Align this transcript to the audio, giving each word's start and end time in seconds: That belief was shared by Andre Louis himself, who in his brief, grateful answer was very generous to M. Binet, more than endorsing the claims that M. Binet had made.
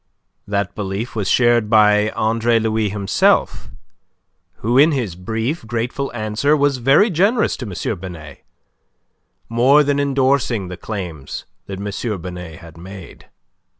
That 0.47 0.73
belief 0.73 1.15
was 1.15 1.29
shared 1.29 1.69
by 1.69 2.09
Andre 2.15 2.57
Louis 2.57 2.89
himself, 2.89 3.69
who 4.55 4.75
in 4.75 4.93
his 4.93 5.13
brief, 5.15 5.67
grateful 5.67 6.11
answer 6.15 6.57
was 6.57 6.77
very 6.79 7.11
generous 7.11 7.55
to 7.57 7.67
M. 7.67 7.99
Binet, 7.99 8.43
more 9.47 9.83
than 9.83 9.99
endorsing 9.99 10.69
the 10.69 10.75
claims 10.75 11.45
that 11.67 11.77
M. 11.79 12.19
Binet 12.19 12.57
had 12.61 12.77
made. 12.79 13.29